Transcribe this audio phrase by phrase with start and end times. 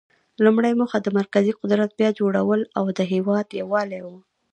[0.43, 4.07] لومړۍ موخه د مرکزي قدرت بیا جوړول او د هیواد یووالی و.